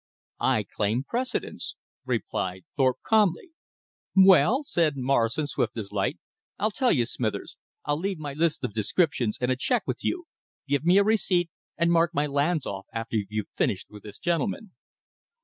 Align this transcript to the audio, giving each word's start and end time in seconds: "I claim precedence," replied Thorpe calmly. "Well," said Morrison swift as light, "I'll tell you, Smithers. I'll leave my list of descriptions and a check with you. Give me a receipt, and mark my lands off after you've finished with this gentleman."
"I 0.39 0.63
claim 0.63 1.03
precedence," 1.03 1.75
replied 2.05 2.63
Thorpe 2.75 2.97
calmly. 3.05 3.51
"Well," 4.15 4.63
said 4.65 4.97
Morrison 4.97 5.45
swift 5.45 5.77
as 5.77 5.91
light, 5.91 6.17
"I'll 6.57 6.71
tell 6.71 6.91
you, 6.91 7.05
Smithers. 7.05 7.55
I'll 7.85 7.99
leave 7.99 8.17
my 8.17 8.33
list 8.33 8.63
of 8.63 8.73
descriptions 8.73 9.37
and 9.39 9.51
a 9.51 9.55
check 9.55 9.83
with 9.85 10.03
you. 10.03 10.25
Give 10.67 10.83
me 10.83 10.97
a 10.97 11.03
receipt, 11.03 11.51
and 11.77 11.91
mark 11.91 12.15
my 12.15 12.25
lands 12.25 12.65
off 12.65 12.87
after 12.91 13.15
you've 13.29 13.49
finished 13.55 13.91
with 13.91 14.01
this 14.01 14.17
gentleman." 14.17 14.71